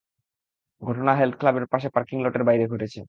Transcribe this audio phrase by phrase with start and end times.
[0.81, 2.99] ঘটনা হেলথ ক্লাবে পাশে পার্কিং লটের বাইরে ঘটেছে।